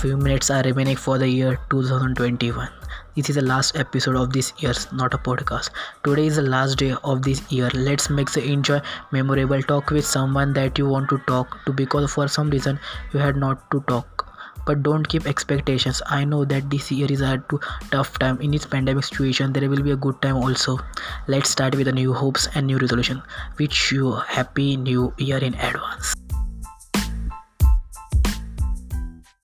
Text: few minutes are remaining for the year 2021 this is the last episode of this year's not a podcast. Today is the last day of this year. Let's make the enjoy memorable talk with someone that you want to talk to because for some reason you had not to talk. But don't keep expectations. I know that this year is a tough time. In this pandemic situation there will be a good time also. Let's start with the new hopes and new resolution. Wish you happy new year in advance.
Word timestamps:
few 0.00 0.16
minutes 0.16 0.48
are 0.48 0.62
remaining 0.62 0.94
for 0.94 1.18
the 1.18 1.28
year 1.28 1.58
2021 1.70 2.68
this 3.16 3.30
is 3.30 3.34
the 3.34 3.42
last 3.42 3.76
episode 3.76 4.14
of 4.14 4.32
this 4.32 4.52
year's 4.58 4.86
not 4.92 5.12
a 5.12 5.18
podcast. 5.18 5.70
Today 6.04 6.26
is 6.26 6.36
the 6.36 6.42
last 6.42 6.78
day 6.78 6.94
of 7.02 7.22
this 7.22 7.40
year. 7.50 7.68
Let's 7.74 8.08
make 8.08 8.30
the 8.30 8.44
enjoy 8.44 8.80
memorable 9.10 9.60
talk 9.60 9.90
with 9.90 10.06
someone 10.06 10.52
that 10.52 10.78
you 10.78 10.86
want 10.86 11.08
to 11.08 11.18
talk 11.26 11.58
to 11.64 11.72
because 11.72 12.12
for 12.12 12.28
some 12.28 12.48
reason 12.48 12.78
you 13.12 13.18
had 13.18 13.34
not 13.36 13.68
to 13.72 13.80
talk. 13.88 14.24
But 14.66 14.84
don't 14.84 15.08
keep 15.08 15.26
expectations. 15.26 16.00
I 16.06 16.24
know 16.24 16.44
that 16.44 16.70
this 16.70 16.92
year 16.92 17.10
is 17.10 17.20
a 17.20 17.42
tough 17.90 18.16
time. 18.20 18.40
In 18.40 18.52
this 18.52 18.66
pandemic 18.66 19.02
situation 19.02 19.52
there 19.52 19.68
will 19.68 19.82
be 19.82 19.90
a 19.90 19.96
good 19.96 20.22
time 20.22 20.36
also. 20.36 20.78
Let's 21.26 21.50
start 21.50 21.74
with 21.74 21.86
the 21.86 21.92
new 21.92 22.12
hopes 22.12 22.46
and 22.54 22.68
new 22.68 22.78
resolution. 22.78 23.20
Wish 23.58 23.90
you 23.90 24.12
happy 24.12 24.76
new 24.76 25.12
year 25.18 25.38
in 25.38 25.54
advance. 25.54 25.87